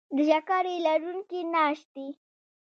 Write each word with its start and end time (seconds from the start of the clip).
د 0.15 0.17
شکرې 0.29 0.75
لرونکي 0.85 1.39
ناشتې 1.53 2.07